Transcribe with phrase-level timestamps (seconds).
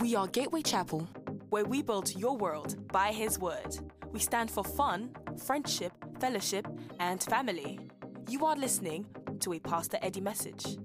[0.00, 1.08] We are Gateway Chapel,
[1.50, 3.76] where we build your world by His Word.
[4.12, 5.10] We stand for fun,
[5.44, 6.68] friendship, fellowship,
[7.00, 7.80] and family.
[8.28, 9.06] You are listening
[9.40, 10.78] to a Pastor Eddie message.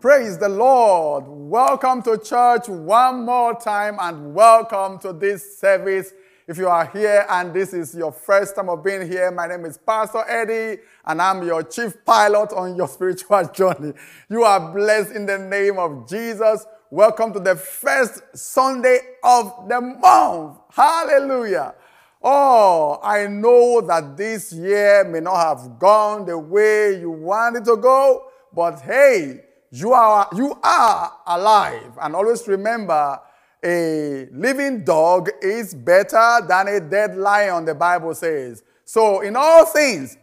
[0.00, 1.24] Praise the Lord.
[1.26, 6.14] Welcome to church one more time and welcome to this service.
[6.48, 9.64] If you are here and this is your first time of being here, my name
[9.64, 13.92] is Pastor Eddie and I'm your chief pilot on your spiritual journey.
[14.30, 16.64] You are blessed in the name of Jesus.
[16.88, 20.58] Welcome to the first Sunday of the month.
[20.70, 21.74] Hallelujah.
[22.22, 27.76] Oh, I know that this year may not have gone the way you wanted to
[27.76, 29.40] go, but hey,
[29.72, 31.98] you are, you are alive.
[32.00, 33.20] And always remember,
[33.66, 38.62] a living dog is better than a dead lion, the Bible says.
[38.84, 40.16] So, in all things,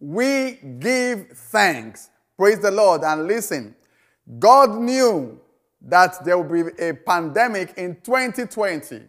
[0.00, 2.10] we give thanks.
[2.36, 3.04] Praise the Lord.
[3.04, 3.76] And listen,
[4.40, 5.40] God knew
[5.80, 9.02] that there will be a pandemic in 2020.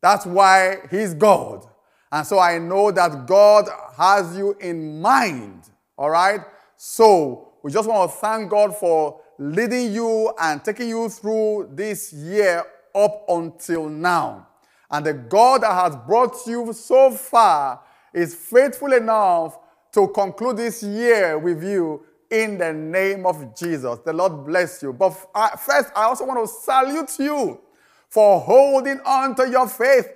[0.00, 1.66] That's why He's God.
[2.10, 5.64] And so I know that God has you in mind.
[5.98, 6.40] All right?
[6.76, 12.12] So we just want to thank God for leading you and taking you through this
[12.12, 14.48] year up until now.
[14.90, 17.80] And the God that has brought you so far
[18.12, 19.58] is faithful enough
[19.92, 23.98] to conclude this year with you in the name of Jesus.
[24.04, 24.92] The Lord bless you.
[24.92, 25.10] But
[25.58, 27.60] first, I also want to salute you
[28.08, 30.08] for holding on to your faith.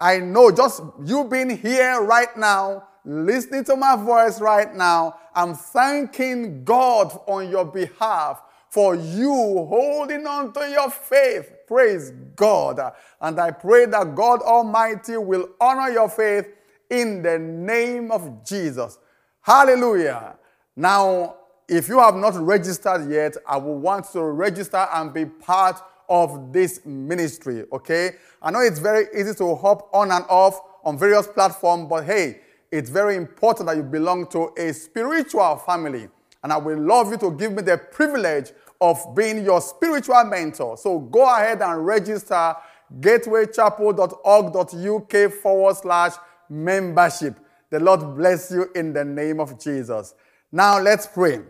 [0.00, 5.54] I know just you being here right now, listening to my voice right now, I'm
[5.54, 9.30] thanking God on your behalf for you
[9.68, 11.52] holding on to your faith.
[11.66, 12.80] Praise God.
[13.20, 16.46] And I pray that God Almighty will honor your faith
[16.88, 18.96] in the name of Jesus.
[19.42, 20.36] Hallelujah.
[20.74, 21.36] Now,
[21.68, 26.50] if you have not registered yet, I will want to register and be part of
[26.50, 28.12] this ministry, okay?
[28.40, 32.40] I know it's very easy to hop on and off on various platforms, but hey,
[32.70, 36.08] it's very important that you belong to a spiritual family.
[36.42, 40.76] And I will love you to give me the privilege of being your spiritual mentor.
[40.76, 42.56] So go ahead and register
[43.00, 46.14] gatewaychapel.org.uk forward slash
[46.48, 47.38] membership.
[47.70, 50.14] The Lord bless you in the name of Jesus.
[50.50, 51.40] Now let's pray.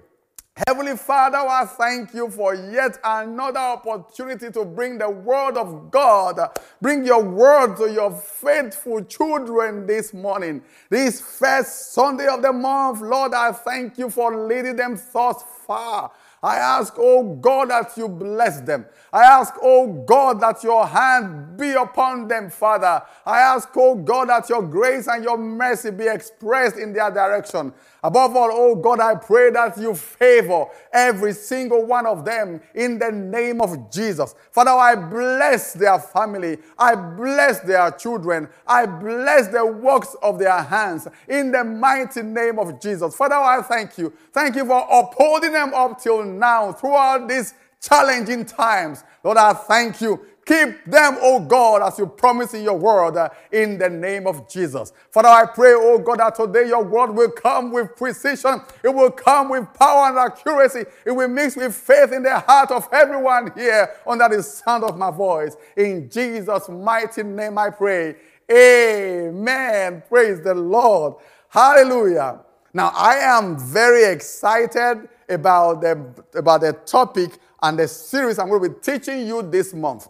[0.55, 6.39] Heavenly Father, I thank you for yet another opportunity to bring the word of God,
[6.81, 10.63] bring your word to your faithful children this morning.
[10.91, 16.13] This first Sunday of the month, Lord, I thank you for leading them thus far.
[16.43, 18.87] I ask, oh God, that you bless them.
[19.13, 23.03] I ask, oh God, that your hand be upon them, Father.
[23.25, 27.73] I ask, oh God, that your grace and your mercy be expressed in their direction.
[28.05, 32.99] Above all, oh God, I pray that you favor every single one of them in
[32.99, 34.35] the name of Jesus.
[34.51, 36.59] Father, I bless their family.
[36.77, 38.49] I bless their children.
[38.67, 43.15] I bless the works of their hands in the mighty name of Jesus.
[43.15, 44.13] Father, I thank you.
[44.33, 49.05] Thank you for upholding them up till now throughout these challenging times.
[49.25, 50.27] Lord, I thank you.
[50.45, 54.49] Keep them, oh God, as you promise in your word, uh, in the name of
[54.51, 54.93] Jesus.
[55.13, 58.61] Father, I pray, oh God, that today your word will come with precision.
[58.83, 60.85] It will come with power and accuracy.
[61.07, 64.99] It will mix with faith in the heart of everyone here under the sound of
[64.99, 65.57] my voice.
[65.77, 68.17] In Jesus' mighty name I pray.
[68.51, 70.03] Amen.
[70.09, 71.15] Praise the Lord.
[71.51, 72.41] Hallelujah.
[72.75, 78.63] Now, I am very excited about the, about the topic and the series I'm going
[78.63, 80.09] to be teaching you this month.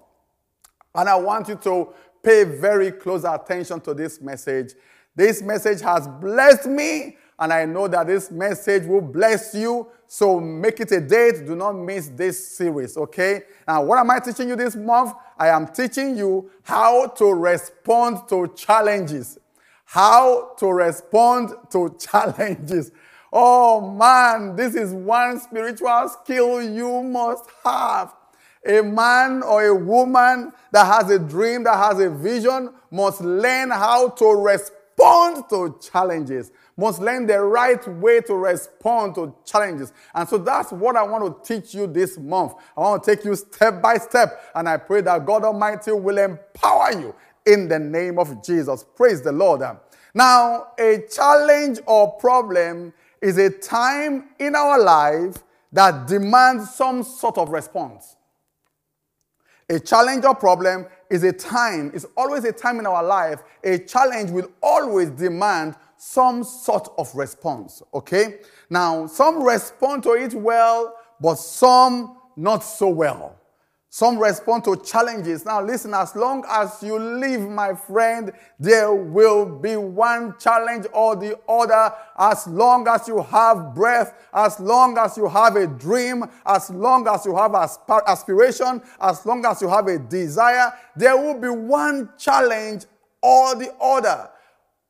[0.95, 1.89] And I want you to
[2.23, 4.75] pay very close attention to this message.
[5.15, 9.89] This message has blessed me, and I know that this message will bless you.
[10.07, 11.47] So make it a date.
[11.47, 13.43] Do not miss this series, okay?
[13.67, 15.15] Now, what am I teaching you this month?
[15.39, 19.39] I am teaching you how to respond to challenges.
[19.85, 22.93] How to respond to challenges.
[23.33, 28.13] Oh man, this is one spiritual skill you must have.
[28.67, 33.71] A man or a woman that has a dream, that has a vision, must learn
[33.71, 39.93] how to respond to challenges, must learn the right way to respond to challenges.
[40.15, 42.53] And so that's what I want to teach you this month.
[42.77, 46.19] I want to take you step by step, and I pray that God Almighty will
[46.19, 47.15] empower you
[47.47, 48.85] in the name of Jesus.
[48.95, 49.63] Praise the Lord.
[50.15, 55.37] Now, a challenge or problem is a time in our life
[55.73, 58.17] that demands some sort of response.
[59.71, 63.41] A challenge or problem is a time, it's always a time in our life.
[63.65, 67.83] A challenge will always demand some sort of response.
[67.95, 68.41] Okay?
[68.69, 73.37] Now, some respond to it well, but some not so well.
[73.95, 75.45] Some respond to challenges.
[75.45, 81.15] Now, listen, as long as you live, my friend, there will be one challenge or
[81.15, 81.95] the other.
[82.19, 87.07] As long as you have breath, as long as you have a dream, as long
[87.07, 92.09] as you have aspiration, as long as you have a desire, there will be one
[92.17, 92.87] challenge
[93.21, 94.31] or the other.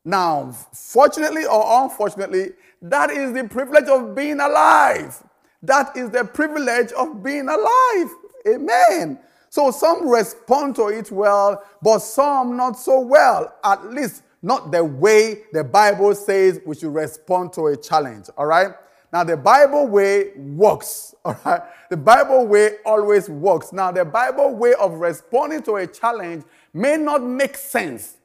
[0.04, 2.52] Now, fortunately or unfortunately,
[2.82, 5.20] that is the privilege of being alive.
[5.60, 8.10] That is the privilege of being alive.
[8.48, 9.18] Amen.
[9.50, 13.54] So some respond to it well, but some not so well.
[13.62, 18.26] At least not the way the Bible says we should respond to a challenge.
[18.36, 18.70] All right?
[19.12, 21.14] Now, the Bible way works.
[21.24, 21.60] All right?
[21.90, 23.72] The Bible way always works.
[23.72, 28.16] Now, the Bible way of responding to a challenge may not make sense,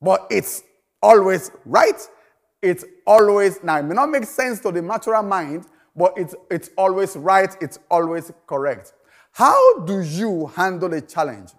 [0.00, 0.62] but it's
[1.02, 2.00] always right.
[2.62, 5.66] It's always, now, it may not make sense to the natural mind,
[5.96, 7.54] but it's, it's always right.
[7.60, 8.92] It's always correct.
[9.36, 11.50] How do you handle a challenge?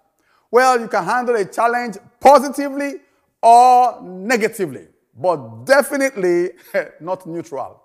[0.49, 2.95] Well, you can handle a challenge positively
[3.39, 6.53] or negatively, but definitely
[6.99, 7.79] not neutral.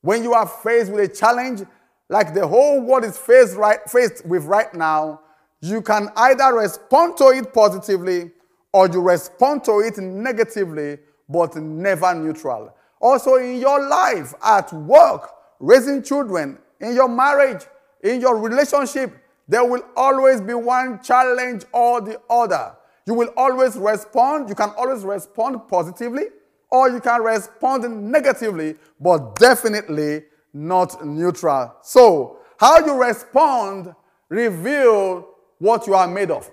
[0.00, 1.64] When you are faced with a challenge
[2.08, 5.22] like the whole world is faced, right, faced with right now,
[5.60, 8.30] you can either respond to it positively
[8.72, 10.98] or you respond to it negatively,
[11.28, 12.72] but never neutral.
[13.00, 17.64] Also, in your life, at work, raising children, in your marriage,
[18.04, 19.12] in your relationship,
[19.48, 22.76] there will always be one challenge or the other.
[23.06, 24.48] You will always respond.
[24.48, 26.26] You can always respond positively
[26.70, 31.74] or you can respond negatively, but definitely not neutral.
[31.82, 33.94] So, how you respond
[34.28, 35.28] reveal
[35.58, 36.50] what you are made of.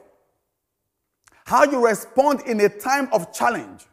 [1.45, 3.85] How you respond in a time of challenge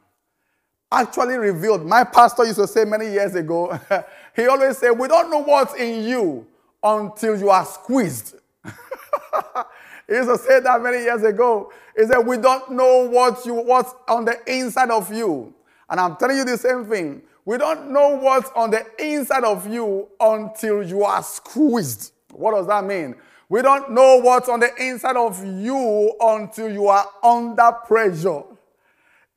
[0.90, 1.84] actually revealed.
[1.84, 3.78] My pastor used to say many years ago,
[4.36, 6.46] he always said, We don't know what's in you
[6.82, 8.36] until you are squeezed.
[8.64, 11.72] he used to say that many years ago.
[11.96, 15.54] He said, We don't know what you, what's on the inside of you.
[15.90, 17.22] And I'm telling you the same thing.
[17.44, 22.12] We don't know what's on the inside of you until you are squeezed.
[22.32, 23.14] What does that mean?
[23.48, 28.42] We don't know what's on the inside of you until you are under pressure.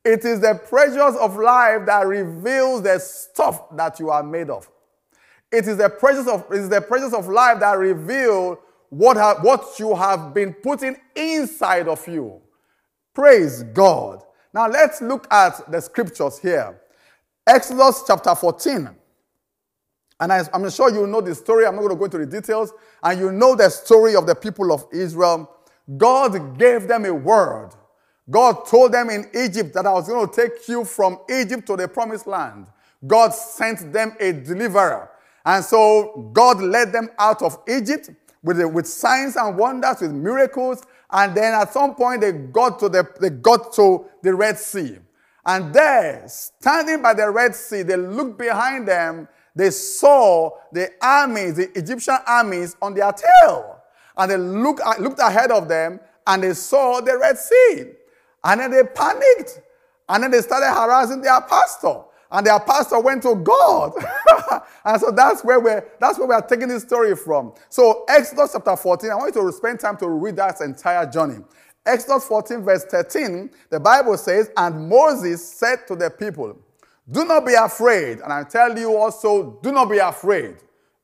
[0.04, 4.68] It is the pressures of life that reveals the stuff that you are made of.
[5.52, 8.58] It is the presence of, it is the pressures of life that reveal
[8.88, 12.40] what, what you have been putting inside of you.
[13.14, 14.22] Praise God.
[14.54, 16.80] Now let's look at the scriptures here.
[17.46, 18.90] Exodus chapter 14.
[20.20, 21.66] And I, am sure you know the story.
[21.66, 22.72] I'm not going to go into the details.
[23.02, 25.50] And you know the story of the people of Israel.
[25.96, 27.70] God gave them a word.
[28.30, 31.76] God told them in Egypt that I was going to take you from Egypt to
[31.76, 32.66] the promised land.
[33.04, 35.10] God sent them a deliverer.
[35.44, 38.10] And so God led them out of Egypt
[38.42, 40.82] with, the, with signs and wonders, with miracles.
[41.10, 44.98] And then at some point they got to the, they got to the Red Sea.
[45.44, 49.28] And there, standing by the Red Sea, they looked behind them.
[49.54, 53.80] They saw the armies, the Egyptian armies on their tail.
[54.16, 57.86] And they looked, looked ahead of them and they saw the Red Sea.
[58.44, 59.60] And then they panicked.
[60.08, 63.92] And then they started harassing their pastor and their pastor went to God.
[64.84, 67.52] and so that's where we're that's where we're taking this story from.
[67.68, 71.44] So Exodus chapter 14, I want you to spend time to read that entire journey.
[71.84, 76.56] Exodus 14, verse 13, the Bible says, And Moses said to the people,
[77.10, 78.20] Do not be afraid.
[78.20, 80.56] And I tell you also, do not be afraid.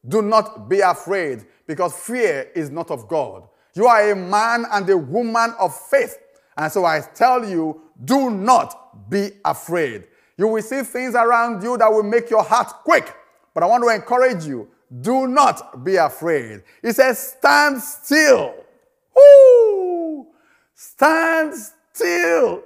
[0.07, 3.49] Do not be afraid, because fear is not of God.
[3.75, 6.17] You are a man and a woman of faith.
[6.57, 10.05] And so I tell you, do not be afraid.
[10.38, 13.14] You will see things around you that will make your heart quick.
[13.52, 14.68] But I want to encourage you
[15.02, 16.62] do not be afraid.
[16.80, 18.54] He says, stand still.
[19.14, 20.28] Woo!
[20.75, 21.52] Stand
[21.92, 22.62] still.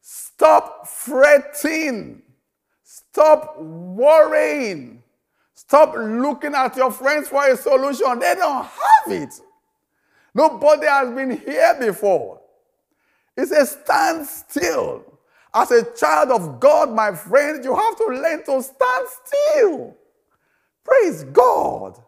[0.00, 2.22] Stop fretting.
[2.82, 5.02] Stop worrying.
[5.54, 8.18] Stop looking at your friends for a solution.
[8.18, 9.40] They don't have it.
[10.34, 12.40] Nobody has been here before.
[13.36, 15.11] He says, stand still.
[15.54, 19.96] As a child of God, my friend, you have to learn to stand still.
[20.84, 21.98] Praise God.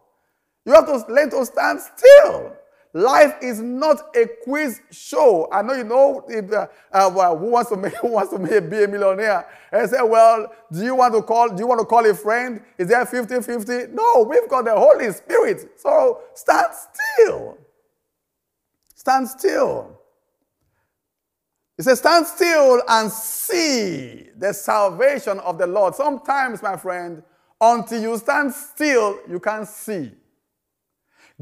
[0.65, 2.53] You have to learn to stand still.
[2.93, 5.49] Life is not a quiz show.
[5.51, 8.39] I know you know it, uh, uh, well, who wants to make, who wants to
[8.39, 9.45] be a millionaire.
[9.71, 11.49] And say, well, do you want to call?
[11.49, 12.61] Do you want to call a friend?
[12.77, 13.91] Is there 50-50?
[13.91, 15.77] No, we've got the Holy Spirit.
[15.77, 16.67] So stand
[17.17, 17.57] still.
[18.95, 19.99] Stand still.
[21.77, 25.95] He says, Stand still and see the salvation of the Lord.
[25.95, 27.21] Sometimes, my friend,
[27.59, 30.11] until you stand still, you can't see.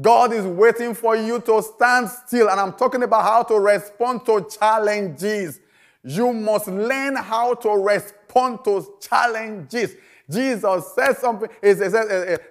[0.00, 2.48] God is waiting for you to stand still.
[2.48, 5.60] And I'm talking about how to respond to challenges.
[6.02, 9.94] You must learn how to respond to challenges.
[10.28, 11.48] Jesus says something.
[11.62, 11.92] Says,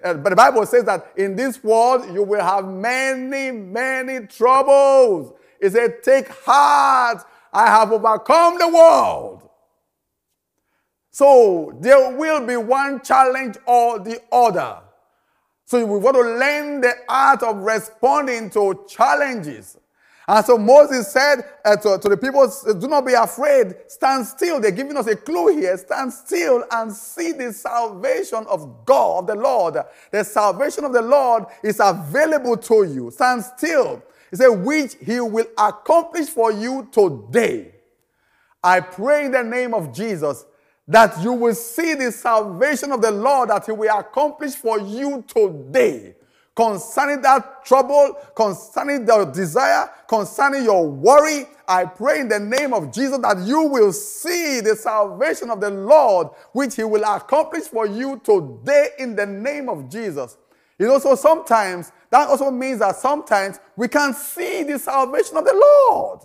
[0.02, 5.34] but the Bible says that in this world you will have many, many troubles.
[5.60, 9.48] He said, Take heart, I have overcome the world.
[11.12, 14.78] So there will be one challenge or the other.
[15.66, 19.78] So we've got to learn the art of responding to challenges.
[20.26, 24.60] And so Moses said uh, to, to, the people, Do not be afraid, stand still.
[24.60, 25.76] They're giving us a clue here.
[25.76, 29.76] Stand still and see the salvation of God, of the Lord.
[30.10, 33.10] The salvation of the Lord is available to you.
[33.10, 34.02] Stand still.
[34.34, 37.72] He said, Which he will accomplish for you today.
[38.64, 40.44] I pray in the name of Jesus
[40.88, 45.22] that you will see the salvation of the Lord that he will accomplish for you
[45.28, 46.16] today
[46.56, 51.46] concerning that trouble, concerning the desire, concerning your worry.
[51.68, 55.70] I pray in the name of Jesus that you will see the salvation of the
[55.70, 60.38] Lord, which He will accomplish for you today in the name of Jesus.
[60.76, 65.44] You know, so sometimes that also means that sometimes we can see the salvation of
[65.44, 65.52] the
[65.90, 66.20] Lord.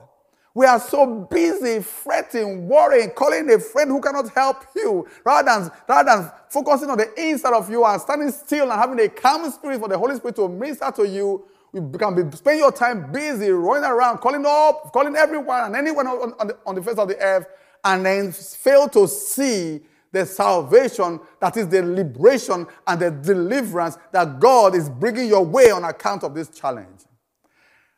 [0.54, 5.72] We are so busy fretting, worrying, calling a friend who cannot help you, rather than,
[5.88, 9.50] rather than focusing on the inside of you and standing still and having a calm
[9.50, 11.44] spirit for the Holy Spirit to minister to you.
[11.74, 16.06] You can be spend your time busy running around, calling up, calling everyone and anyone
[16.06, 17.48] on, on, the, on the face of the earth,
[17.84, 19.82] and then fail to see
[20.12, 25.72] the salvation that is the liberation and the deliverance that God is bringing your way
[25.72, 27.02] on account of this challenge.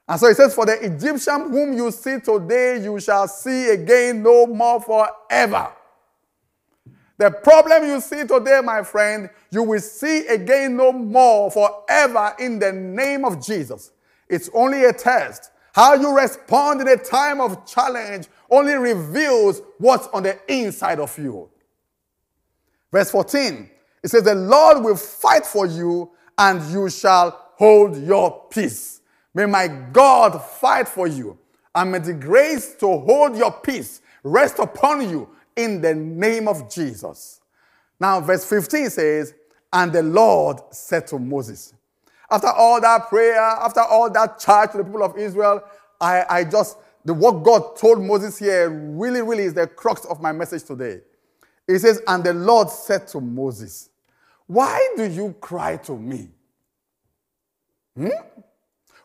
[0.08, 4.22] And so he says, For the Egyptian whom you see today, you shall see again
[4.22, 5.72] no more forever.
[7.18, 12.58] The problem you see today, my friend, you will see again no more forever in
[12.58, 13.92] the name of Jesus.
[14.28, 15.52] It's only a test.
[15.74, 21.18] How you respond in a time of challenge only reveals what's on the inside of
[21.18, 21.50] you.
[22.92, 23.70] Verse 14,
[24.04, 29.02] it says, The Lord will fight for you, and you shall hold your peace.
[29.34, 31.38] May my God fight for you,
[31.74, 36.70] and may the grace to hold your peace rest upon you in the name of
[36.70, 37.40] Jesus.
[38.00, 39.34] Now, verse 15 says,
[39.72, 41.74] And the Lord said to Moses,
[42.30, 45.62] after all that prayer, after all that charge to the people of Israel,
[46.00, 50.22] I, I just, the what God told Moses here really, really is the crux of
[50.22, 51.02] my message today.
[51.68, 53.90] It says, And the Lord said to Moses,
[54.48, 56.30] Why do you cry to me?
[57.96, 58.10] Hmm?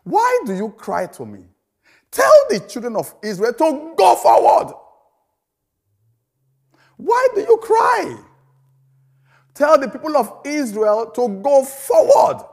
[0.05, 1.45] Why do you cry to me?
[2.11, 4.75] Tell the children of Israel to go forward.
[6.97, 8.17] Why do you cry?
[9.55, 12.45] Tell the people of Israel to go forward,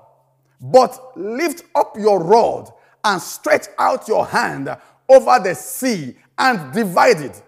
[0.60, 2.70] but lift up your rod
[3.04, 4.76] and stretch out your hand
[5.10, 7.42] over the sea and divide it.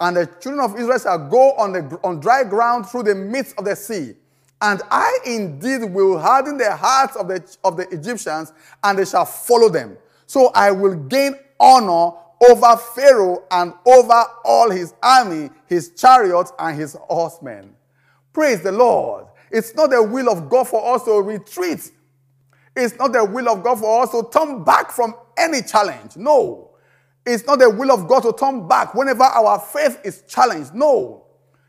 [0.00, 3.58] And the children of Israel shall go on, the, on dry ground through the midst
[3.58, 4.14] of the sea.
[4.62, 8.52] And I indeed will harden the hearts of the, of the Egyptians,
[8.82, 9.96] and they shall follow them.
[10.26, 12.12] So I will gain honor
[12.48, 17.74] over Pharaoh and over all his army, his chariots, and his horsemen.
[18.32, 19.26] Praise the Lord.
[19.50, 21.90] It's not the will of God for us to retreat.
[22.76, 26.16] It's not the will of God for us to turn back from any challenge.
[26.16, 26.69] No.
[27.26, 30.74] It's not the will of God to turn back whenever our faith is challenged.
[30.74, 31.26] No.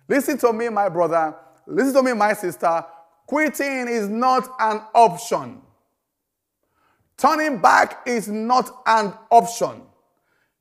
[0.08, 1.36] Listen to me, my brother.
[1.67, 2.86] Listen to me, my sister.
[3.27, 5.62] Quitting is not an option.
[7.17, 9.84] Turning back is not an option.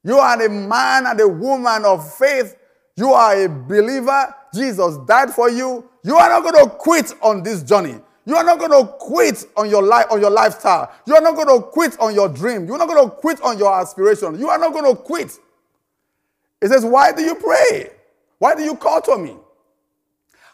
[0.05, 2.57] You are a man and a woman of faith.
[2.97, 4.35] You are a believer.
[4.55, 5.89] Jesus died for you.
[6.05, 7.97] You are not going to quit on this journey.
[8.31, 10.93] You are not going to quit on your life on your lifestyle.
[11.05, 12.65] You are not going to quit on your dream.
[12.65, 14.39] You are not going to quit on your aspiration.
[14.39, 15.37] You are not going to quit.
[16.63, 17.91] It says, Why do you pray?
[18.39, 19.37] Why do you call to me?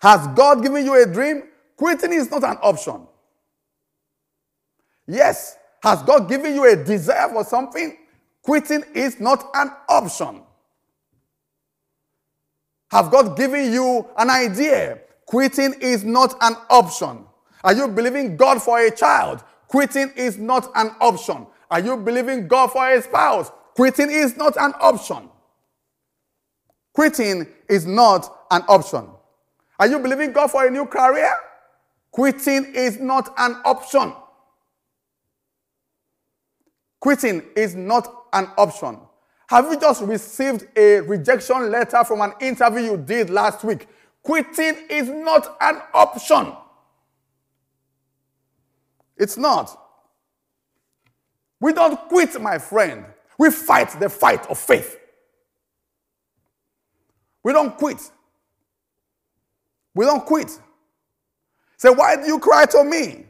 [0.01, 1.43] Has God given you a dream?
[1.77, 3.07] Quitting is not an option.
[5.07, 7.95] Yes, has God given you a desire for something?
[8.41, 10.41] Quitting is not an option.
[12.91, 15.01] Have God given you an idea?
[15.27, 17.27] Quitting is not an option.
[17.67, 19.43] Are you believing God for a child?
[19.67, 21.49] Quitting is not an option.
[21.69, 23.51] Are you believing God for a spouse?
[23.75, 25.29] Quitting is not an option.
[26.93, 29.09] Quitting is not an option.
[29.81, 31.35] Are you believing God for a new career?
[32.13, 34.13] Quitting is not an option.
[37.01, 38.97] Quitting is not an option.
[39.49, 43.89] Have you just received a rejection letter from an interview you did last week?
[44.23, 46.53] Quitting is not an option.
[49.17, 49.77] It's not.
[51.61, 53.05] We don't quit, my friend.
[53.39, 54.99] We fight the fight of faith.
[57.43, 57.99] We don't quit.
[59.95, 60.51] We don't quit.
[61.77, 63.27] Say, why do you cry to me?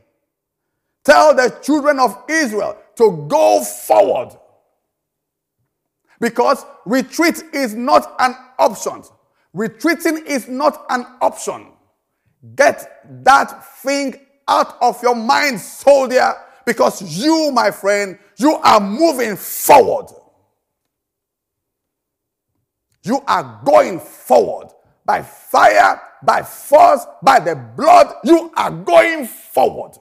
[1.04, 4.36] Tell the children of Israel to go forward.
[6.20, 9.02] Because retreat is not an option.
[9.52, 11.68] Retreating is not an option.
[12.54, 16.34] Get that thing out of your mind, soldier,
[16.64, 20.06] because you, my friend, you are moving forward.
[23.02, 24.68] You are going forward
[25.04, 28.12] by fire, by force, by the blood.
[28.24, 29.92] You are going forward.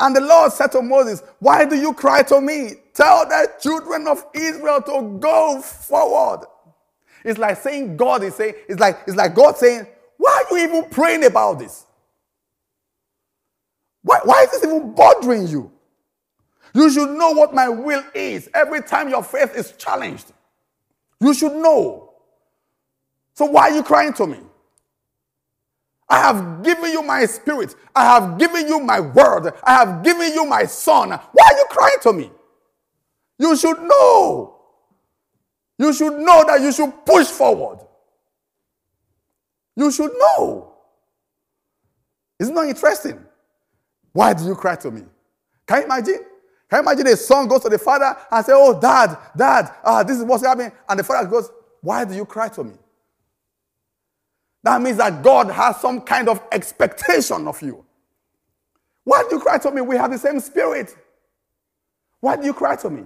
[0.00, 2.72] And the Lord said to Moses, Why do you cry to me?
[2.94, 6.46] Tell the children of Israel to go forward.
[7.24, 9.86] It's like saying God is saying, it's like, it's like God saying,
[10.18, 11.86] Why are you even praying about this?
[14.02, 15.72] Why, why is this even bothering you?
[16.74, 20.32] You should know what my will is every time your faith is challenged.
[21.20, 22.12] You should know.
[23.34, 24.38] So why are you crying to me?
[26.08, 27.74] I have given you my spirit.
[27.94, 29.52] I have given you my word.
[29.62, 31.10] I have given you my son.
[31.10, 32.30] Why are you crying to me?
[33.38, 34.56] You should know.
[35.78, 37.78] You should know that you should push forward.
[39.78, 40.74] You should know.
[42.40, 43.24] Isn't that interesting?
[44.12, 45.04] Why do you cry to me?
[45.68, 46.18] Can you imagine?
[46.68, 50.02] Can you imagine a son goes to the father and say, Oh, dad, dad, uh,
[50.02, 50.72] this is what's happening.
[50.88, 52.74] And the father goes, Why do you cry to me?
[54.64, 57.84] That means that God has some kind of expectation of you.
[59.04, 59.80] Why do you cry to me?
[59.80, 60.96] We have the same spirit.
[62.20, 63.04] Why do you cry to me?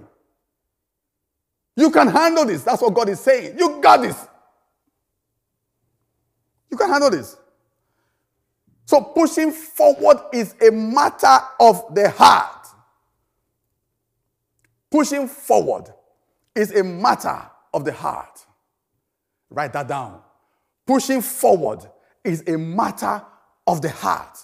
[1.77, 2.63] You can handle this.
[2.63, 3.57] That's what God is saying.
[3.59, 4.27] You got this.
[6.73, 7.37] You can handle this.
[8.85, 12.65] So pushing forward is a matter of the heart.
[14.89, 15.93] Pushing forward
[16.55, 17.43] is a matter
[17.75, 18.43] of the heart.
[19.51, 20.19] Write that down.
[20.87, 21.85] Pushing forward
[22.23, 23.21] is a matter
[23.67, 24.35] of the heart.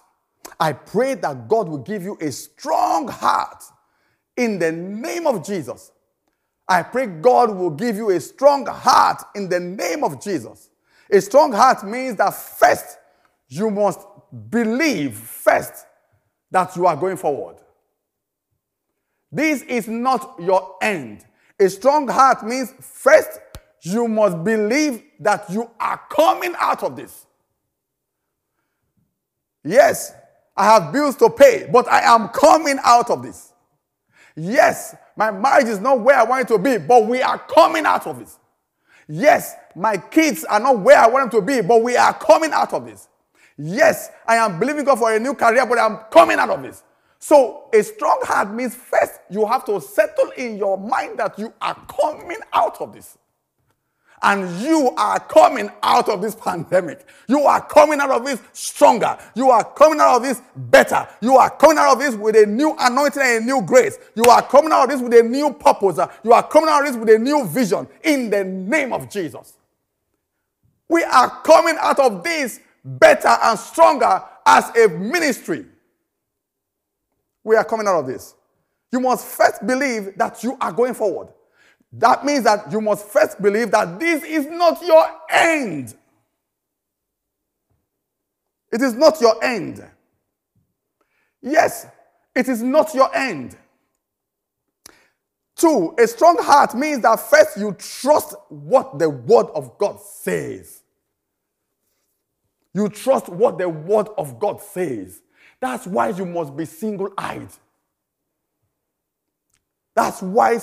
[0.60, 3.64] I pray that God will give you a strong heart
[4.38, 5.92] in the name of Jesus.
[6.68, 10.69] I pray God will give you a strong heart in the name of Jesus.
[11.12, 12.98] A strong heart means that first
[13.48, 14.00] you must
[14.50, 15.86] believe first
[16.52, 17.58] that you are going forward.
[19.32, 21.26] This is not your end.
[21.60, 23.40] A strong heart means first
[23.82, 27.26] you must believe that you are coming out of this.
[29.64, 30.14] Yes,
[30.56, 33.54] I have bills to pay, but I am coming out of this.
[34.36, 37.86] Yes, my marriage is not where I want it to be, but we are coming
[37.86, 38.30] out of it.
[39.08, 42.52] Yes, my kids are not where I want them to be, but we are coming
[42.52, 43.08] out of this.
[43.58, 46.84] Yes, I am believing God for a new career, but I'm coming out of this.
[47.18, 51.54] So, a strong heart means first you have to settle in your mind that you
[51.62, 53.18] are coming out of this.
[54.22, 57.06] And you are coming out of this pandemic.
[57.30, 59.18] You are coming out of this stronger.
[59.34, 61.08] You are coming out of this better.
[61.22, 63.98] You are coming out of this with a new anointing and a new grace.
[64.16, 66.00] You are coming out of this with a new purpose.
[66.24, 69.59] You are coming out of this with a new vision in the name of Jesus.
[70.90, 75.66] We are coming out of this better and stronger as a ministry.
[77.44, 78.34] We are coming out of this.
[78.92, 81.30] You must first believe that you are going forward.
[81.94, 85.96] That means that you must first believe that this is not your end.
[88.72, 89.84] It is not your end.
[91.42, 91.88] Yes,
[92.36, 93.58] it is not your end.
[95.56, 100.79] Two, a strong heart means that first you trust what the word of God says.
[102.74, 105.22] You trust what the word of God says.
[105.60, 107.50] That's why you must be single eyed.
[109.96, 110.60] That's why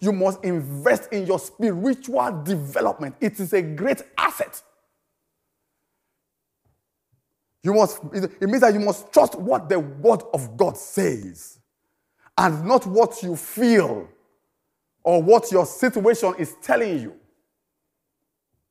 [0.00, 3.16] you must invest in your spiritual development.
[3.20, 4.62] It is a great asset.
[7.62, 11.58] You must, it means that you must trust what the word of God says
[12.38, 14.08] and not what you feel
[15.04, 17.14] or what your situation is telling you.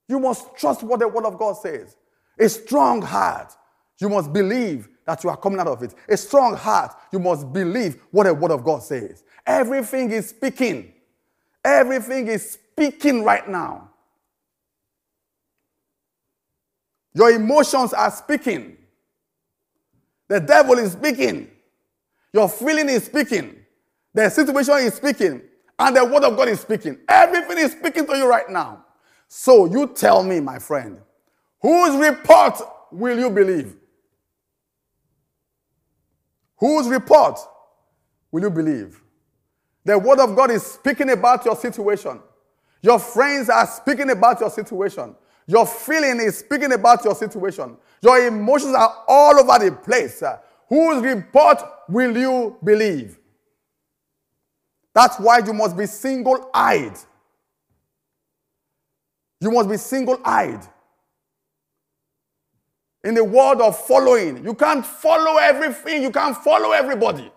[0.07, 1.95] You must trust what the word of God says.
[2.39, 3.53] A strong heart,
[3.99, 5.93] you must believe that you are coming out of it.
[6.09, 9.23] A strong heart, you must believe what the word of God says.
[9.45, 10.93] Everything is speaking.
[11.63, 13.89] Everything is speaking right now.
[17.13, 18.77] Your emotions are speaking.
[20.27, 21.49] The devil is speaking.
[22.33, 23.55] Your feeling is speaking.
[24.13, 25.41] The situation is speaking.
[25.77, 26.97] And the word of God is speaking.
[27.07, 28.85] Everything is speaking to you right now.
[29.27, 30.99] So you tell me, my friend,
[31.63, 33.75] whose report will you believe?
[36.57, 37.39] Whose report
[38.31, 39.01] will you believe?
[39.83, 42.19] The word of God is speaking about your situation.
[42.81, 45.15] Your friends are speaking about your situation.
[45.47, 47.75] Your feeling is speaking about your situation.
[48.01, 50.23] Your emotions are all over the place.
[50.69, 53.17] Whose report will you believe?
[54.93, 56.97] That's why you must be single eyed.
[59.41, 60.61] You must be single eyed.
[63.03, 67.31] In the world of following, you can't follow everything, you can't follow everybody.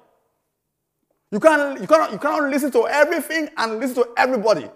[1.32, 4.68] You can't, you, cannot, you cannot listen to everything and listen to everybody.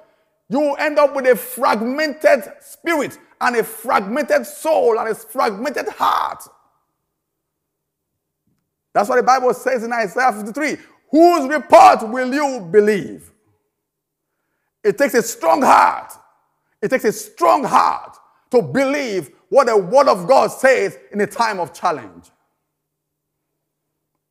[0.48, 6.42] You end up with a fragmented spirit and a fragmented soul and a fragmented heart.
[8.92, 10.76] That's what the Bible says in Isaiah 53.
[11.11, 13.31] Whose report will you believe?
[14.83, 16.12] It takes a strong heart.
[16.83, 18.16] It takes a strong heart
[18.50, 22.29] to believe what the Word of God says in a time of challenge.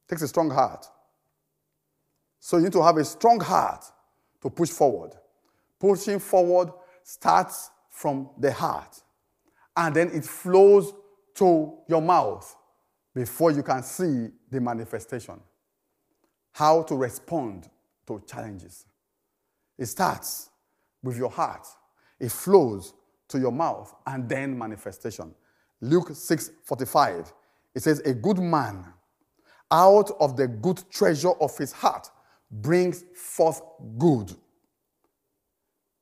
[0.08, 0.88] It takes a strong heart.
[2.40, 3.84] So you need to have a strong heart
[4.42, 5.12] to push forward.
[5.80, 6.72] Pushing forward
[7.04, 9.02] starts from the heart,
[9.76, 10.94] and then it flows
[11.36, 12.56] to your mouth
[13.14, 15.40] before you can see the manifestation.
[16.54, 17.70] How to respond
[18.08, 18.86] to challenges.
[19.78, 20.50] It starts
[21.04, 21.68] with your heart,
[22.20, 22.94] it flows
[23.30, 25.34] to your mouth, and then manifestation.
[25.82, 27.34] Luke 6 45,
[27.76, 28.86] it says, A good man
[29.72, 32.10] out of the good treasure of his heart
[32.52, 33.62] brings forth
[33.98, 34.34] good.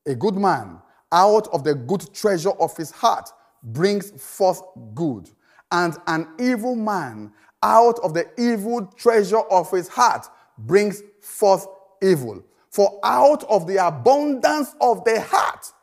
[0.05, 3.29] A good man out of the good treasure of his heart
[3.61, 4.61] brings forth
[4.95, 5.29] good.
[5.71, 11.67] And an evil man out of the evil treasure of his heart brings forth
[12.01, 12.43] evil.
[12.69, 15.73] For out of the abundance of the heart,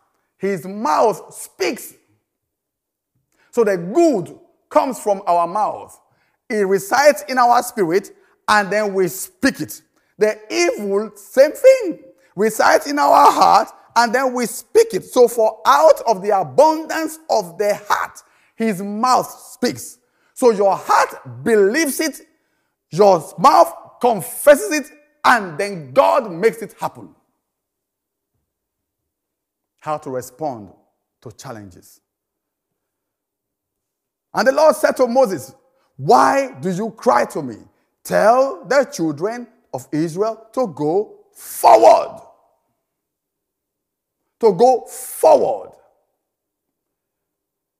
[0.44, 1.94] his mouth speaks.
[3.50, 5.98] So the good comes from our mouth.
[6.50, 8.10] It resides in our spirit,
[8.48, 9.80] and then we speak it.
[10.18, 12.00] The evil, same thing,
[12.36, 15.04] resides in our heart, and then we speak it.
[15.04, 18.20] So, for out of the abundance of the heart,
[18.56, 19.98] his mouth speaks.
[20.34, 22.20] So, your heart believes it,
[22.90, 24.90] your mouth confesses it,
[25.24, 27.14] and then God makes it happen.
[29.84, 30.72] How to respond
[31.20, 32.00] to challenges.
[34.32, 35.54] And the Lord said to Moses,
[35.98, 37.56] Why do you cry to me?
[38.02, 42.18] Tell the children of Israel to go forward.
[44.40, 45.72] To go forward.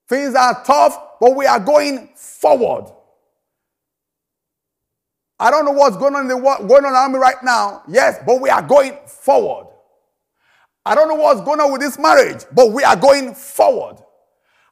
[0.07, 2.93] Things are tough, but we are going forward.
[5.41, 7.83] I don't know what's going on in the going on the army right now.
[7.89, 9.74] Yes, but we are going forward.
[10.87, 13.97] I don't know what's going on with this marriage, but we are going forward.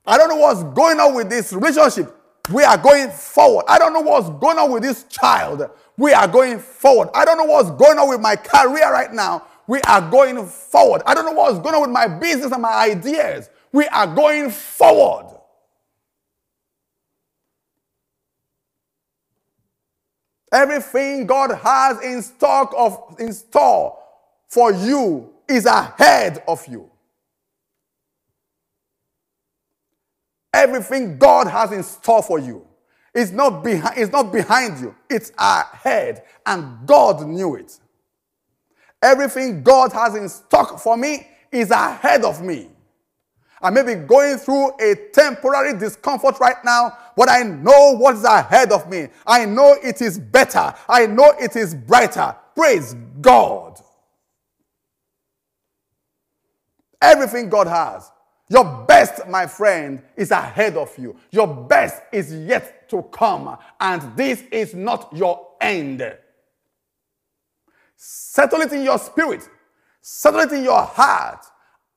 [0.07, 2.15] I don't know what's going on with this relationship.
[2.53, 3.65] We are going forward.
[3.69, 7.11] I don't know what's going on with this child, we are going forward.
[7.15, 9.47] I don't know what's going on with my career right now.
[9.69, 11.03] We are going forward.
[11.07, 13.49] I don't know what's going on with my business and my ideas.
[13.73, 15.39] We are going forward.
[20.53, 23.99] Everything God has in stock of in store
[24.49, 26.91] for you is ahead of you.
[30.55, 32.67] Everything God has in store for you
[33.15, 36.25] is not, behind, it's not behind you, it's ahead.
[36.47, 37.79] And God knew it.
[39.03, 42.69] Everything God has in stock for me is ahead of me.
[43.61, 48.25] I may be going through a temporary discomfort right now, but I know what is
[48.25, 49.09] ahead of me.
[49.27, 50.75] I know it is better.
[50.89, 52.35] I know it is brighter.
[52.57, 53.72] Praise God.
[57.03, 58.11] Everything God has
[58.53, 61.17] your best, my friend, is ahead of you.
[61.31, 63.57] Your best is yet to come.
[63.81, 66.03] And this is not your end.
[67.97, 69.49] Settle it in your spirit,
[70.03, 71.47] settle it in your heart,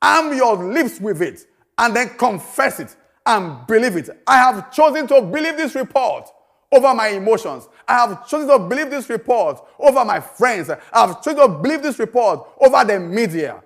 [0.02, 1.46] arm your lips with it,
[1.78, 4.10] and then confess it and believe it.
[4.26, 6.30] I have chosen to believe this report
[6.72, 7.68] over my emotions.
[7.86, 10.70] I have chosen to believe this report over my friends.
[10.70, 13.62] I have chosen to believe this report over the media.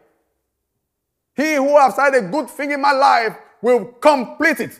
[1.39, 4.77] He who has started a good thing in my life will complete it.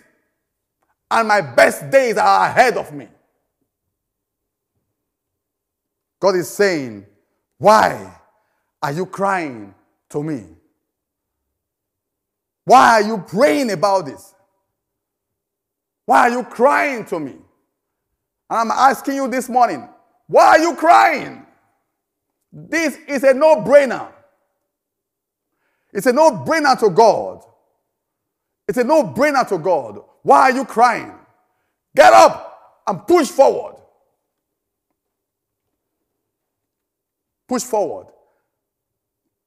[1.10, 3.08] And my best days are ahead of me.
[6.20, 7.06] God is saying,
[7.58, 8.14] Why
[8.84, 9.74] are you crying
[10.10, 10.48] to me?
[12.66, 14.36] Why are you praying about this?
[16.06, 17.32] Why are you crying to me?
[17.32, 17.42] And
[18.50, 19.88] I'm asking you this morning,
[20.28, 21.46] why are you crying?
[22.52, 24.12] This is a no brainer.
[25.94, 27.44] It's a no brainer to God.
[28.68, 30.02] It's a no brainer to God.
[30.24, 31.14] Why are you crying?
[31.96, 33.78] Get up and push forward.
[37.48, 38.08] Push forward.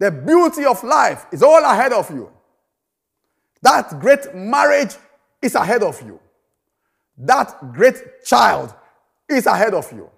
[0.01, 2.31] The beauty of life is all ahead of you.
[3.63, 4.97] That great marriage
[5.41, 6.19] is ahead of you.
[7.19, 8.75] That great child
[9.29, 10.11] is ahead of you.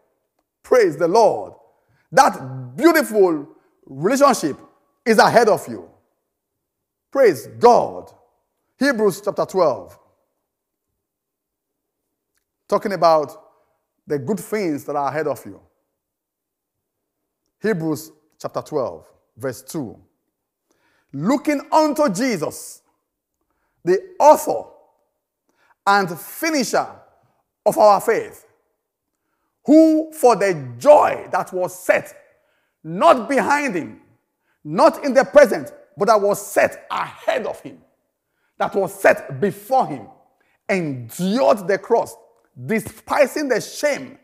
[0.63, 1.53] Praise the Lord.
[2.11, 3.49] That beautiful
[3.87, 4.59] relationship
[5.05, 5.91] is ahead of you.
[7.15, 8.11] Praise God.
[8.77, 9.97] Hebrews chapter 12.
[12.69, 13.41] Talking about
[14.05, 15.61] the good things that are ahead of you.
[17.63, 18.11] Hebrews
[18.43, 19.97] chapter 12, verse 2.
[21.13, 22.83] Looking unto Jesus,
[23.85, 24.69] the author
[25.87, 26.89] and finisher
[27.65, 28.45] of our faith,
[29.65, 32.13] who for the joy that was set
[32.83, 34.01] not behind him,
[34.65, 37.79] not in the present, but that was set ahead of him,
[38.59, 40.09] that was set before him,
[40.69, 42.17] endured the cross,
[42.67, 44.19] despising the shame,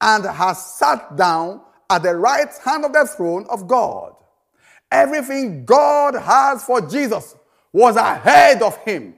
[0.00, 4.14] and has sat down at the right hand of the throne of God.
[4.90, 7.36] Everything God has for Jesus
[7.72, 9.14] was ahead of him.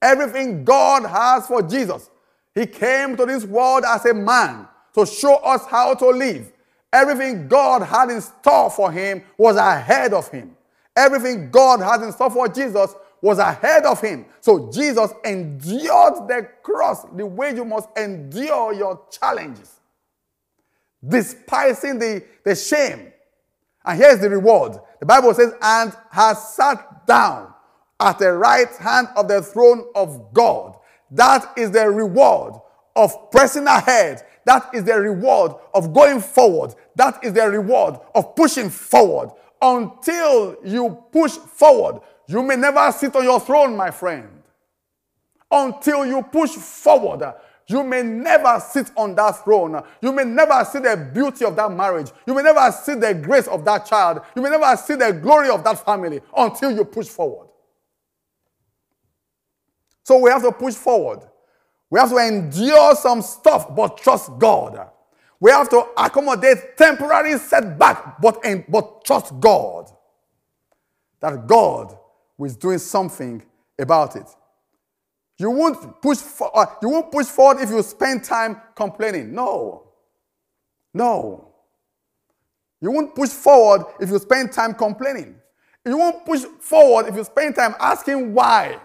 [0.00, 2.10] Everything God has for Jesus.
[2.54, 6.52] He came to this world as a man to show us how to live.
[6.92, 10.56] Everything God had in store for him was ahead of him.
[10.96, 14.24] Everything God had in store for Jesus was ahead of him.
[14.40, 19.80] So Jesus endured the cross the way you must endure your challenges,
[21.06, 23.12] despising the, the shame.
[23.84, 24.78] And here's the reward.
[25.00, 27.52] The Bible says, and has sat down
[28.00, 30.76] at the right hand of the throne of God.
[31.10, 32.54] That is the reward
[32.94, 34.22] of pressing ahead.
[34.48, 36.74] That is the reward of going forward.
[36.96, 39.28] That is the reward of pushing forward.
[39.60, 44.26] Until you push forward, you may never sit on your throne, my friend.
[45.50, 47.34] Until you push forward,
[47.66, 49.82] you may never sit on that throne.
[50.00, 52.10] You may never see the beauty of that marriage.
[52.26, 54.22] You may never see the grace of that child.
[54.34, 57.48] You may never see the glory of that family until you push forward.
[60.04, 61.20] So we have to push forward.
[61.90, 64.90] We have to endure some stuff, but trust God.
[65.40, 69.90] We have to accommodate temporary setback, but, but trust God.
[71.20, 71.96] That God
[72.44, 73.42] is doing something
[73.78, 74.26] about it.
[75.38, 79.32] You won't push for, uh, you won't push forward if you spend time complaining.
[79.32, 79.92] No.
[80.92, 81.48] No.
[82.80, 85.36] You won't push forward if you spend time complaining.
[85.84, 88.78] You won't push forward if you spend time asking why.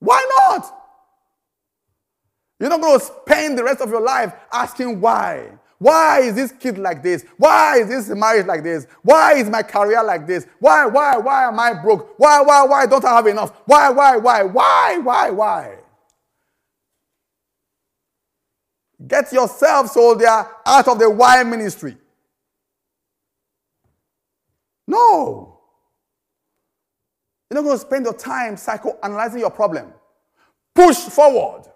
[0.00, 0.85] Why not?
[2.58, 5.50] You're not going to spend the rest of your life asking why.
[5.78, 7.24] Why is this kid like this?
[7.36, 8.86] Why is this marriage like this?
[9.02, 10.46] Why is my career like this?
[10.58, 12.18] Why, why, why am I broke?
[12.18, 13.52] Why, why, why don't I have enough?
[13.66, 15.78] Why, why, why, why, why, why?
[19.06, 21.98] Get yourself, soldier, out of the why ministry.
[24.86, 25.60] No.
[27.50, 29.92] You're not going to spend your time psychoanalyzing your problem.
[30.74, 31.66] Push forward.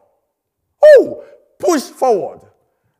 [0.83, 1.25] Oh,
[1.59, 2.41] push forward.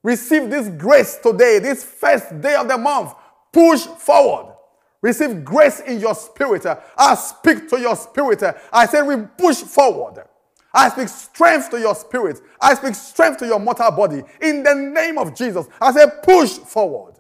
[0.03, 3.13] Receive this grace today, this first day of the month.
[3.53, 4.55] Push forward.
[5.03, 6.67] Receive grace in your spirit.
[6.97, 8.43] I speak to your spirit.
[8.73, 10.25] I say, we push forward.
[10.73, 12.41] I speak strength to your spirit.
[12.61, 14.23] I speak strength to your mortal body.
[14.41, 17.15] In the name of Jesus, I say, push forward.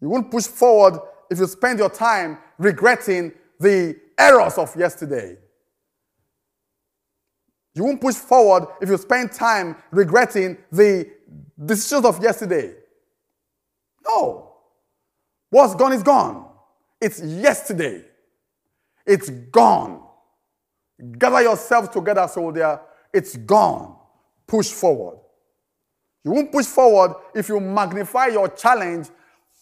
[0.00, 5.38] You won't push forward if you spend your time regretting the errors of yesterday.
[7.78, 11.08] You won't push forward if you spend time regretting the
[11.64, 12.74] decisions of yesterday.
[14.04, 14.56] No.
[15.48, 16.48] What's gone is gone.
[17.00, 18.04] It's yesterday.
[19.06, 20.02] It's gone.
[21.18, 22.80] Gather yourself together, soldier.
[23.14, 23.96] It's gone.
[24.44, 25.20] Push forward.
[26.24, 29.06] You won't push forward if you magnify your challenge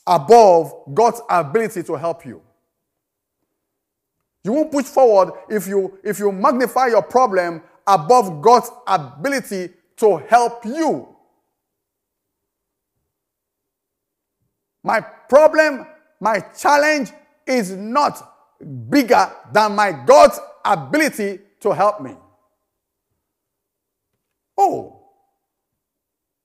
[0.07, 2.41] above God's ability to help you.
[4.43, 10.17] You won't push forward if you, if you magnify your problem above God's ability to
[10.29, 11.09] help you.
[14.83, 15.87] My problem,
[16.21, 17.11] my challenge
[17.47, 18.35] is not
[18.89, 22.15] bigger than my God's ability to help me.
[24.57, 25.03] Oh,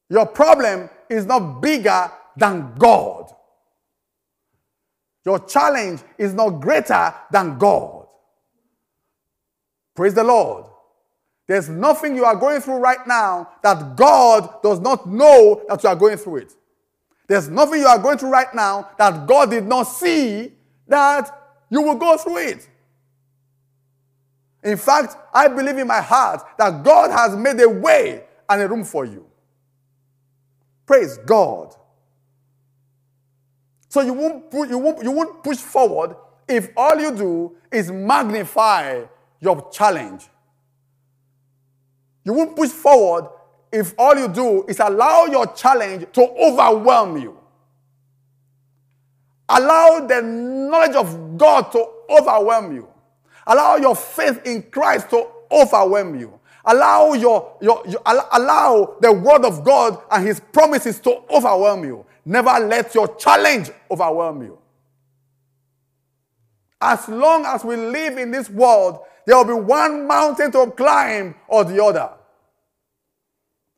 [0.10, 3.32] your problem is not bigger than God.
[5.26, 8.08] Your challenge is not greater than God.
[9.96, 10.71] Praise the Lord.
[11.52, 15.90] There's nothing you are going through right now that God does not know that you
[15.90, 16.54] are going through it.
[17.28, 20.54] There's nothing you are going through right now that God did not see
[20.88, 21.30] that
[21.70, 22.70] you will go through it.
[24.64, 28.70] In fact, I believe in my heart that God has made a way and a
[28.70, 29.26] room for you.
[30.86, 31.76] Praise God.
[33.90, 36.16] So you won't, you, won't, you won't push forward
[36.48, 39.04] if all you do is magnify
[39.42, 40.30] your challenge.
[42.24, 43.30] You won't push forward
[43.72, 47.38] if all you do is allow your challenge to overwhelm you.
[49.50, 52.88] Allow the knowledge of God to overwhelm you.
[53.48, 56.40] Allow your faith in Christ to overwhelm you.
[56.64, 62.06] Allow your, your, your, allow the word of God and his promises to overwhelm you.
[62.24, 64.60] Never let your challenge overwhelm you.
[66.80, 71.36] As long as we live in this world, there will be one mountain to climb
[71.48, 72.10] or the other.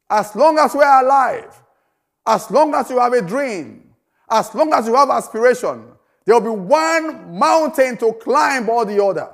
[0.09, 1.61] As long as we are alive,
[2.25, 3.93] as long as you have a dream,
[4.29, 5.85] as long as you have aspiration,
[6.25, 9.29] there will be one mountain to climb or the other.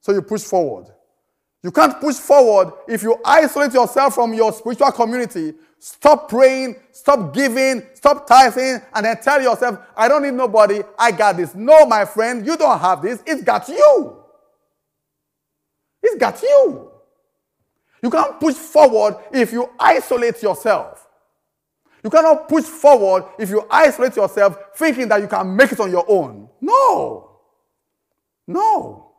[0.00, 0.86] So you push forward.
[1.62, 5.54] You can't push forward if you isolate yourself from your spiritual community.
[5.80, 11.12] Stop praying, stop giving, stop tithing, and then tell yourself, I don't need nobody, I
[11.12, 11.54] got this.
[11.54, 13.22] No, my friend, you don't have this.
[13.26, 14.17] It's got you.
[16.08, 16.90] It's got you.
[18.02, 21.06] You can't push forward if you isolate yourself.
[22.02, 25.90] You cannot push forward if you isolate yourself thinking that you can make it on
[25.90, 26.48] your own.
[26.60, 27.40] No.
[28.46, 29.12] No.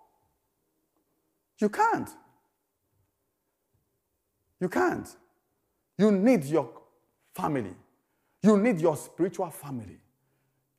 [1.59, 2.09] You can't.
[4.59, 5.07] You can't.
[5.97, 6.69] You need your
[7.35, 7.75] family.
[8.41, 9.99] You need your spiritual family.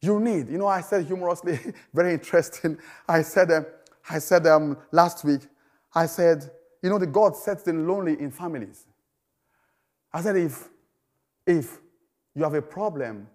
[0.01, 1.61] You need, you know, I said humorously,
[1.95, 2.79] very interesting.
[3.07, 3.67] I said, um,
[4.09, 5.43] I said um, last week,
[5.95, 6.51] I said,
[6.83, 8.87] you know, the God sets the lonely in families.
[10.13, 10.69] I said, if,
[11.47, 11.79] if
[12.35, 13.29] you have a problem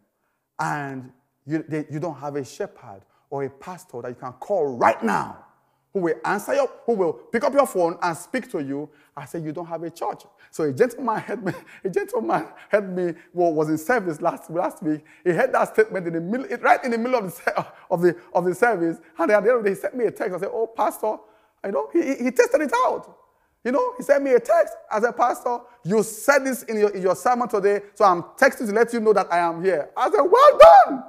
[0.60, 1.12] and
[1.46, 5.02] you, they, you don't have a shepherd or a pastor that you can call right
[5.04, 5.46] now,
[5.94, 8.90] who will answer you, who will pick up your phone and speak to you.
[9.16, 10.24] I said, You don't have a church.
[10.52, 11.54] So a gentleman had me,
[11.86, 15.06] a gentleman had me, well, was in service last, last week.
[15.24, 18.18] He had that statement in the middle, right in the middle of the, of the,
[18.34, 18.98] of the service.
[19.18, 20.36] And at the end of the day, he sent me a text.
[20.36, 21.18] I said, Oh, Pastor,
[21.66, 23.18] I know, he, he tested it out.
[23.64, 25.58] You know, he sent me a text as a pastor.
[25.84, 29.00] You said this in your, in your sermon today, so I'm texting to let you
[29.00, 29.90] know that I am here.
[29.98, 31.04] I said, Well done.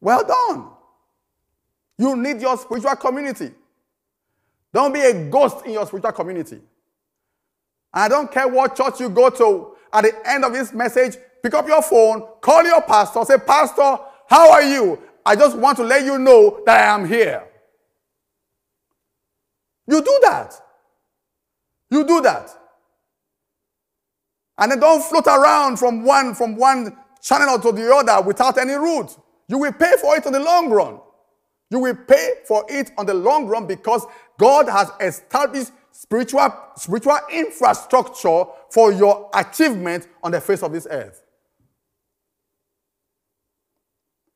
[0.00, 0.70] Well done.
[1.96, 3.52] You need your spiritual community.
[4.74, 6.60] Don't be a ghost in your spiritual community.
[7.94, 9.76] I don't care what church you go to.
[9.92, 13.98] At the end of this message, pick up your phone, call your pastor, say, Pastor,
[14.28, 15.00] how are you?
[15.24, 17.44] I just want to let you know that I am here.
[19.86, 20.54] You do that.
[21.90, 22.50] You do that.
[24.58, 28.74] And then don't float around from one from one channel to the other without any
[28.74, 29.16] route.
[29.48, 31.00] You will pay for it in the long run.
[31.70, 34.06] You will pay for it on the long run because
[34.38, 41.22] God has established spiritual, spiritual infrastructure for your achievement on the face of this earth.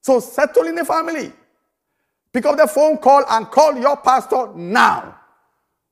[0.02, 1.32] So settle in the family.
[2.32, 5.19] Pick up the phone call and call your pastor now.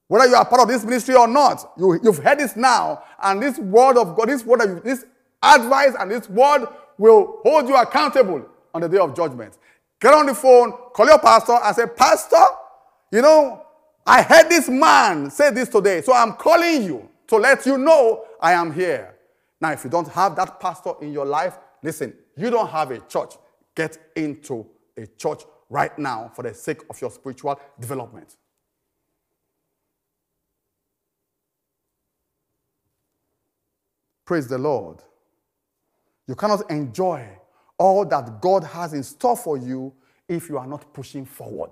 [0.09, 3.42] Whether you are part of this ministry or not, you, you've heard this now, and
[3.42, 5.05] this word of God, this word, you, this
[5.42, 6.66] advice, and this word
[6.97, 8.44] will hold you accountable
[8.75, 9.59] on the day of judgment.
[10.01, 12.42] Get on the phone, call your pastor, and say, Pastor,
[13.12, 13.62] you know,
[14.07, 18.25] I heard this man say this today, so I'm calling you to let you know
[18.40, 19.14] I am here.
[19.61, 23.01] Now, if you don't have that pastor in your life, listen, you don't have a
[23.01, 23.35] church.
[23.75, 24.66] Get into
[24.97, 28.37] a church right now for the sake of your spiritual development.
[34.29, 34.99] Praise the Lord.
[36.27, 37.27] You cannot enjoy
[37.79, 39.91] all that God has in store for you
[40.29, 41.71] if you are not pushing forward.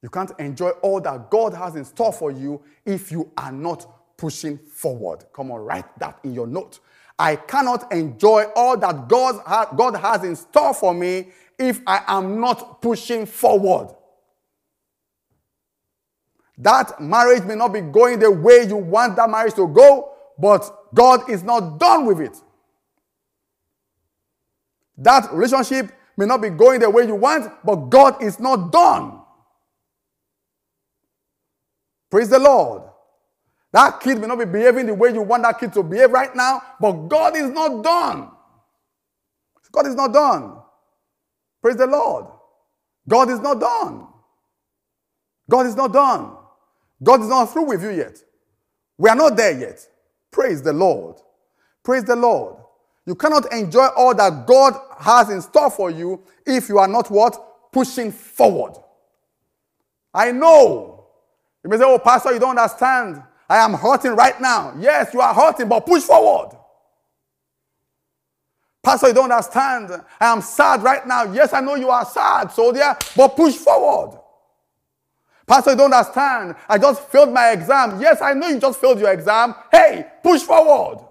[0.00, 4.16] You can't enjoy all that God has in store for you if you are not
[4.16, 5.24] pushing forward.
[5.32, 6.78] Come on, write that in your note.
[7.18, 9.42] I cannot enjoy all that God,
[9.76, 13.96] God has in store for me if I am not pushing forward.
[16.58, 20.94] That marriage may not be going the way you want that marriage to go, but
[20.94, 22.36] God is not done with it.
[24.98, 29.20] That relationship may not be going the way you want, but God is not done.
[32.10, 32.82] Praise the Lord.
[33.72, 36.34] That kid may not be behaving the way you want that kid to behave right
[36.34, 38.30] now, but God is not done.
[39.72, 40.56] God is not done.
[41.62, 42.26] Praise the Lord.
[43.08, 44.06] God is not done.
[45.50, 46.37] God is not done.
[47.02, 48.18] God is not through with you yet.
[48.96, 49.86] We are not there yet.
[50.30, 51.16] Praise the Lord.
[51.84, 52.56] Praise the Lord.
[53.06, 57.10] You cannot enjoy all that God has in store for you if you are not
[57.10, 57.72] what?
[57.72, 58.74] Pushing forward.
[60.12, 61.06] I know.
[61.64, 63.22] You may say, oh, Pastor, you don't understand.
[63.48, 64.74] I am hurting right now.
[64.78, 66.56] Yes, you are hurting, but push forward.
[68.82, 69.90] Pastor, you don't understand.
[70.20, 71.32] I am sad right now.
[71.32, 74.18] Yes, I know you are sad, soldier, but push forward.
[75.48, 76.56] Pastor, you don't understand.
[76.68, 78.00] I just failed my exam.
[78.00, 79.54] Yes, I know you just failed your exam.
[79.72, 81.04] Hey, push forward.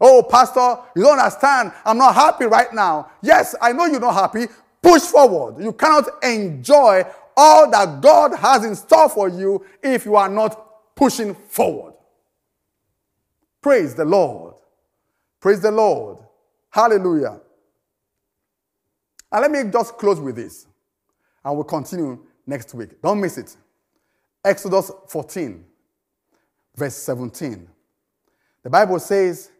[0.00, 1.72] Oh, Pastor, you don't understand.
[1.86, 3.10] I'm not happy right now.
[3.22, 4.46] Yes, I know you're not happy.
[4.82, 5.62] Push forward.
[5.64, 7.04] You cannot enjoy
[7.36, 11.94] all that God has in store for you if you are not pushing forward.
[13.62, 14.54] Praise the Lord.
[15.40, 16.18] Praise the Lord.
[16.70, 17.40] Hallelujah.
[19.32, 20.66] And let me just close with this.
[21.44, 23.00] And we'll continue next week.
[23.02, 23.56] Don't miss it.
[24.44, 25.64] Exodus 14,
[26.76, 27.68] verse 17.
[28.62, 29.50] The Bible says,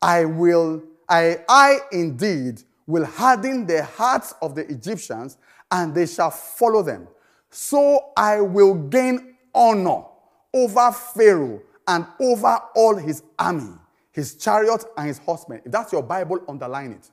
[0.00, 5.38] I will, I, I indeed will harden the hearts of the Egyptians,
[5.70, 7.08] and they shall follow them.
[7.50, 10.04] So I will gain honor
[10.52, 13.74] over Pharaoh and over all his army,
[14.12, 15.62] his chariot and his horsemen.
[15.64, 17.10] If that's your Bible, underline it.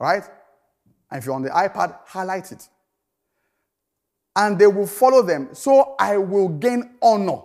[0.00, 0.24] Right?
[1.10, 2.68] And if you're on the iPad, highlight it.
[4.38, 5.50] And they will follow them.
[5.52, 7.42] So I will gain honor.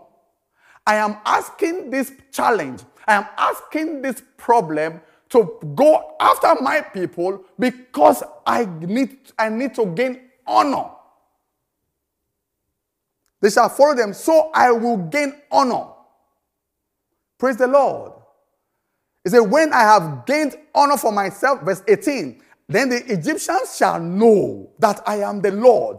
[0.88, 7.44] I am asking this challenge I am asking this problem to go after my people
[7.58, 10.90] because I need, I need to gain honor.
[13.42, 15.88] They shall follow them, so I will gain honor.
[17.38, 18.14] Praise the Lord.
[19.24, 24.00] He said, When I have gained honor for myself, verse 18, then the Egyptians shall
[24.00, 25.98] know that I am the Lord.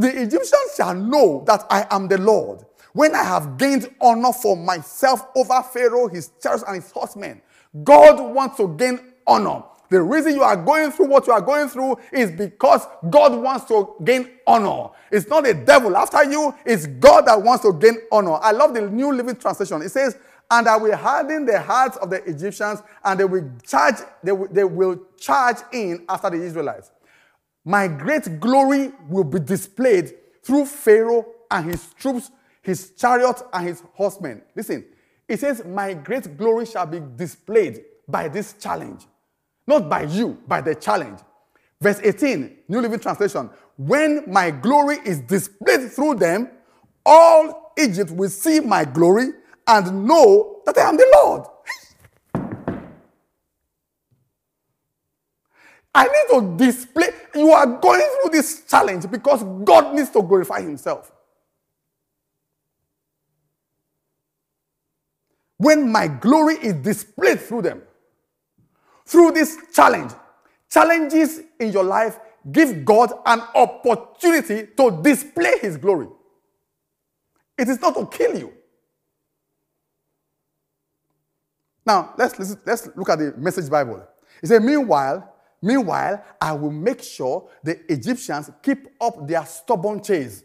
[0.00, 2.64] The Egyptians shall know that I am the Lord.
[2.94, 7.42] When I have gained honor for myself over Pharaoh, his chariots, and his horsemen,
[7.84, 9.62] God wants to gain honor.
[9.90, 13.66] The reason you are going through what you are going through is because God wants
[13.66, 14.88] to gain honor.
[15.12, 18.38] It's not the devil after you, it's God that wants to gain honor.
[18.40, 19.82] I love the New Living Translation.
[19.82, 20.16] It says,
[20.50, 24.48] And I will harden the hearts of the Egyptians, and they will charge, they will,
[24.50, 26.90] they will charge in after the Israelites.
[27.64, 32.30] My great glory will be displayed through Pharaoh and his troops
[32.62, 34.42] his chariot and his horsemen.
[34.54, 34.84] Listen,
[35.28, 39.06] it says, My great glory shall be displayed by this challenge.
[39.66, 41.20] Not by you, by the challenge.
[41.80, 43.48] Verse 18, New Living Translation.
[43.76, 46.50] When my glory is displayed through them,
[47.06, 49.28] all Egypt will see my glory
[49.66, 51.46] and know that I am the Lord.
[55.94, 57.08] I need to display.
[57.34, 61.12] You are going through this challenge because God needs to glorify Himself.
[65.60, 67.82] when my glory is displayed through them.
[69.04, 70.10] Through this challenge,
[70.70, 72.18] challenges in your life
[72.50, 76.08] give God an opportunity to display his glory.
[77.58, 78.54] It is not to kill you.
[81.84, 84.02] Now, let's, let's, look at the message Bible.
[84.42, 85.29] It says, Meanwhile,
[85.62, 90.44] meanwhile, I will make sure the Egyptians keep up their stubborn chase.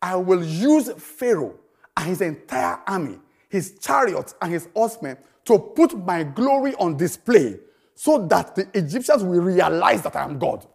[0.00, 1.58] I will use Pharaoh
[1.96, 3.18] and his entire army
[3.52, 7.58] his chariots and his horsemen to put my glory on display
[7.94, 10.66] so that the Egyptians will realize that I am God.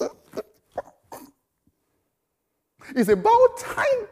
[2.96, 4.06] it's about time.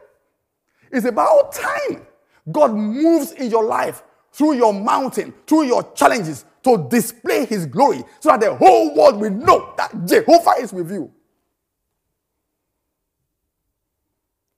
[0.91, 2.05] It's about time.
[2.51, 8.03] God moves in your life through your mountain, through your challenges to display his glory
[8.19, 11.11] so that the whole world will know that Jehovah is with you.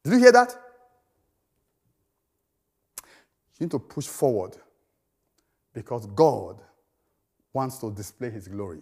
[0.03, 0.55] Did you hear that?
[3.59, 4.55] You need to push forward
[5.73, 6.61] because God
[7.53, 8.81] wants to display his glory.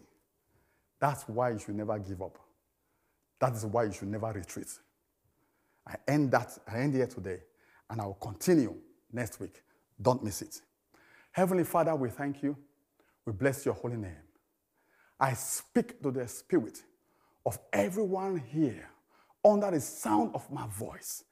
[1.00, 2.38] That's why you should never give up.
[3.40, 4.68] That is why you should never retreat.
[5.88, 7.40] I end that, I end here today,
[7.90, 8.76] and I will continue
[9.12, 9.62] next week.
[10.02, 10.62] Don't miss it.
[11.32, 12.58] Heavenly Father, we thank you.
[13.26, 14.18] We bless your holy name.
[15.20, 16.82] I speak to the spirit
[17.46, 18.90] of everyone here
[19.46, 21.24] under the sound of my voice